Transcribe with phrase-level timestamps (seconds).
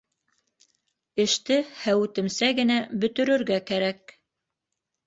[1.25, 4.21] Эште һәүетемсә генә бөтөрөргә кәрәк.